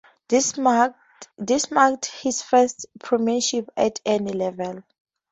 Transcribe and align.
This 0.27 0.57
marked 0.57 2.05
his 2.07 2.41
first 2.41 2.87
premiership 2.99 3.69
at 3.77 4.01
any 4.03 4.31
level. 4.33 4.81